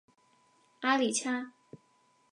[0.79, 1.51] 阿里恰。